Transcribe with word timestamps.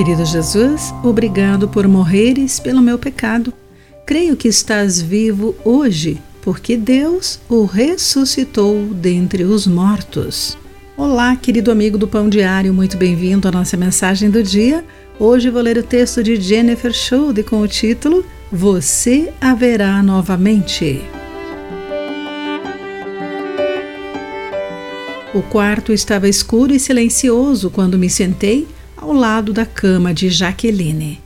Querido 0.00 0.24
Jesus, 0.24 0.94
obrigado 1.04 1.68
por 1.68 1.86
morreres 1.86 2.58
pelo 2.58 2.80
meu 2.80 2.98
pecado. 2.98 3.52
Creio 4.06 4.34
que 4.34 4.48
estás 4.48 4.98
vivo 4.98 5.54
hoje, 5.62 6.16
porque 6.40 6.74
Deus 6.74 7.38
o 7.50 7.66
ressuscitou 7.66 8.94
dentre 8.94 9.44
os 9.44 9.66
mortos. 9.66 10.56
Olá, 10.96 11.36
querido 11.36 11.70
amigo 11.70 11.98
do 11.98 12.08
Pão 12.08 12.30
Diário, 12.30 12.72
muito 12.72 12.96
bem-vindo 12.96 13.46
à 13.46 13.50
nossa 13.50 13.76
mensagem 13.76 14.30
do 14.30 14.42
dia. 14.42 14.82
Hoje 15.18 15.50
vou 15.50 15.60
ler 15.60 15.76
o 15.76 15.82
texto 15.82 16.22
de 16.22 16.40
Jennifer 16.40 16.94
Schulde 16.94 17.42
com 17.42 17.60
o 17.60 17.68
título 17.68 18.24
Você 18.50 19.30
haverá 19.38 20.02
novamente. 20.02 21.04
O 25.34 25.42
quarto 25.42 25.92
estava 25.92 26.26
escuro 26.26 26.72
e 26.72 26.80
silencioso 26.80 27.68
quando 27.68 27.98
me 27.98 28.08
sentei 28.08 28.66
ao 29.00 29.12
lado 29.12 29.52
da 29.52 29.64
cama 29.64 30.12
de 30.12 30.28
Jaqueline. 30.28 31.20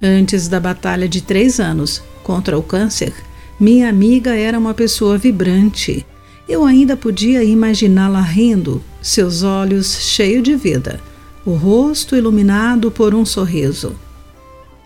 Antes 0.00 0.46
da 0.46 0.60
batalha 0.60 1.08
de 1.08 1.22
três 1.22 1.58
anos 1.58 2.02
contra 2.22 2.58
o 2.58 2.62
câncer, 2.62 3.14
minha 3.58 3.88
amiga 3.88 4.36
era 4.36 4.58
uma 4.58 4.74
pessoa 4.74 5.16
vibrante. 5.16 6.06
Eu 6.46 6.64
ainda 6.64 6.96
podia 6.96 7.42
imaginá-la 7.42 8.20
rindo, 8.20 8.84
seus 9.00 9.42
olhos 9.42 9.98
cheios 10.00 10.42
de 10.42 10.54
vida, 10.54 11.00
o 11.46 11.52
rosto 11.52 12.14
iluminado 12.14 12.90
por 12.90 13.14
um 13.14 13.24
sorriso. 13.24 13.96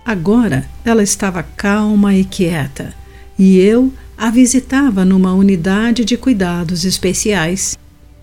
Agora 0.04 0.68
ela 0.84 1.02
estava 1.02 1.42
calma 1.42 2.14
e 2.14 2.24
quieta, 2.24 2.94
e 3.36 3.58
eu 3.58 3.92
a 4.16 4.30
visitava 4.30 5.04
numa 5.04 5.34
unidade 5.34 6.04
de 6.04 6.16
cuidados 6.16 6.84
especiais. 6.84 7.76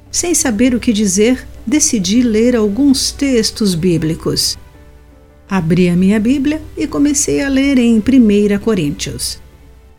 Sem 0.10 0.34
saber 0.34 0.74
o 0.74 0.80
que 0.80 0.94
dizer, 0.94 1.46
decidi 1.70 2.22
ler 2.22 2.56
alguns 2.56 3.12
textos 3.12 3.76
bíblicos. 3.76 4.58
Abri 5.48 5.88
a 5.88 5.96
minha 5.96 6.20
Bíblia 6.20 6.62
e 6.76 6.86
comecei 6.86 7.42
a 7.42 7.48
ler 7.48 7.78
em 7.78 8.00
1 8.00 8.60
Coríntios. 8.60 9.40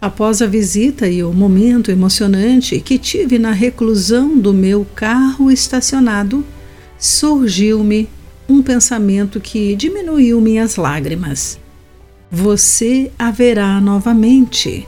Após 0.01 0.43
a 0.43 0.47
visita 0.47 1.09
e 1.09 1.23
o 1.23 1.33
momento 1.33 1.91
emocionante 1.91 2.81
que 2.81 2.99
tive 2.99 3.39
na 3.39 3.53
reclusão 3.53 4.37
do 4.37 4.53
meu 4.53 4.87
carro 4.95 5.51
estacionado, 5.51 6.45
surgiu-me 6.99 8.09
um 8.49 8.63
pensamento 8.63 9.41
que 9.41 9.77
diminuiu 9.77 10.41
minhas 10.41 10.77
lágrimas. 10.77 11.59
Você 12.31 13.11
haverá 13.19 13.81
novamente. 13.81 14.87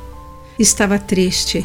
Estava 0.59 0.99
triste 0.99 1.65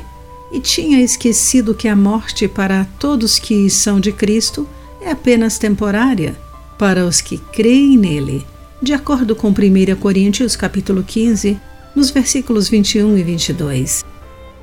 e 0.52 0.59
tinha 0.59 1.02
esquecido 1.02 1.74
que 1.74 1.88
a 1.88 1.96
morte 1.96 2.48
para 2.48 2.86
todos 3.00 3.40
que 3.40 3.70
são 3.70 4.00
de 4.00 4.12
Cristo 4.12 4.68
é 5.02 5.12
apenas 5.12 5.58
temporária 5.58 6.36
para 6.78 7.06
os 7.06 7.22
que 7.22 7.38
creem 7.38 7.98
nele, 7.98 8.45
de 8.81 8.94
acordo 8.94 9.36
com 9.36 9.50
1 9.50 9.95
Coríntios 10.00 10.56
capítulo 10.56 11.03
15, 11.03 11.59
nos 11.95 12.09
versículos 12.09 12.70
21 12.70 13.18
e 13.18 13.23
22. 13.23 14.06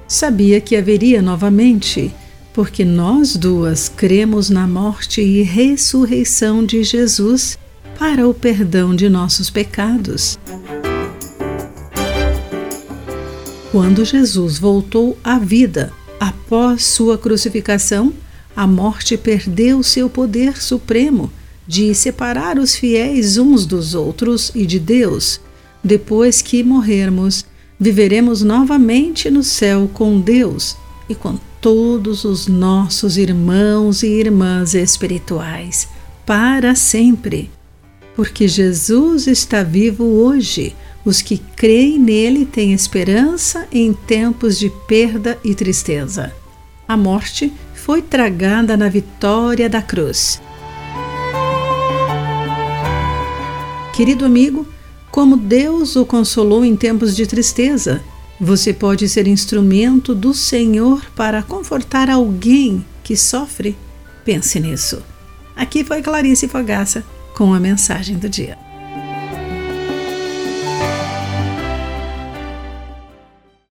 Sabia 0.06 0.60
que 0.60 0.77
haveria 0.77 1.20
novamente, 1.20 2.14
porque 2.52 2.84
nós 2.84 3.36
duas 3.36 3.88
cremos 3.88 4.48
na 4.50 4.66
morte 4.66 5.20
e 5.20 5.42
ressurreição 5.42 6.64
de 6.64 6.84
Jesus 6.84 7.58
para 7.98 8.28
o 8.28 8.34
perdão 8.34 8.94
de 8.94 9.08
nossos 9.08 9.50
pecados. 9.50 10.38
Quando 13.72 14.05
Jesus 14.05 14.58
voltou 14.58 15.18
à 15.24 15.36
vida 15.38 15.92
após 16.20 16.84
sua 16.84 17.18
crucificação, 17.18 18.12
a 18.56 18.66
morte 18.66 19.16
perdeu 19.16 19.83
seu 19.83 20.08
poder 20.08 20.60
supremo 20.60 21.30
de 21.66 21.94
separar 21.94 22.58
os 22.58 22.74
fiéis 22.74 23.38
uns 23.38 23.66
dos 23.66 23.94
outros 23.94 24.52
e 24.55 24.66
de 24.66 24.78
Deus. 24.78 25.41
Depois 25.83 26.42
que 26.42 26.62
morrermos, 26.62 27.44
viveremos 27.78 28.42
novamente 28.42 29.30
no 29.30 29.42
céu 29.42 29.90
com 29.92 30.20
Deus 30.20 30.77
e 31.08 31.14
com 31.14 31.39
todos 31.61 32.24
os 32.24 32.46
nossos 32.46 33.17
irmãos 33.17 34.02
e 34.02 34.08
irmãs 34.08 34.74
espirituais, 34.74 35.89
para 36.27 36.74
sempre. 36.74 37.51
Porque 38.14 38.46
Jesus 38.46 39.27
está 39.27 39.62
vivo 39.62 40.05
hoje 40.05 40.74
os 41.05 41.20
que 41.20 41.39
creem 41.39 41.98
nele 41.98 42.46
têm 42.46 42.73
esperança 42.73 43.67
em 43.70 43.92
tempos 43.92 44.58
de 44.58 44.70
perda 44.86 45.39
e 45.45 45.55
tristeza. 45.55 46.33
A 46.86 46.96
morte 46.96 47.52
foi 47.74 48.02
tragada 48.02 48.77
na 48.77 48.89
vitória 48.89 49.68
da 49.68 49.80
cruz. 49.80 50.40
Querido 53.95 54.24
amigo, 54.24 54.67
como 55.11 55.36
Deus 55.36 55.96
o 55.96 56.05
consolou 56.05 56.64
em 56.64 56.74
tempos 56.74 57.14
de 57.14 57.27
tristeza, 57.27 58.02
você 58.40 58.72
pode 58.72 59.08
ser 59.08 59.28
instrumento 59.28 60.14
do 60.14 60.34
Senhor 60.34 61.00
para 61.14 61.42
confortar 61.42 62.11
alguém 62.11 62.84
que 63.02 63.16
sofre? 63.16 63.77
Pense 64.24 64.58
nisso. 64.58 65.02
Aqui 65.55 65.84
foi 65.84 66.02
Clarice 66.02 66.48
Fogaça 66.48 67.05
com 67.36 67.55
a 67.55 67.61
mensagem 67.61 68.18
do 68.18 68.28
dia. 68.28 68.64